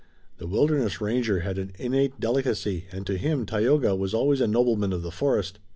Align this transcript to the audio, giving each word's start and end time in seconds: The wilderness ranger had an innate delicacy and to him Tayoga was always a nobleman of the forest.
The 0.39 0.47
wilderness 0.47 0.99
ranger 0.99 1.41
had 1.41 1.59
an 1.59 1.73
innate 1.77 2.19
delicacy 2.19 2.85
and 2.91 3.05
to 3.05 3.17
him 3.19 3.45
Tayoga 3.45 3.95
was 3.95 4.15
always 4.15 4.41
a 4.41 4.47
nobleman 4.47 4.93
of 4.93 5.03
the 5.03 5.11
forest. 5.11 5.59